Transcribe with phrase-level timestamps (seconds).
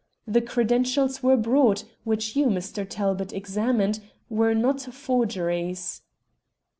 [0.25, 2.89] The credentials we brought, which you, Mr.
[2.89, 3.99] Talbot, examined,
[4.31, 6.01] were not forgeries."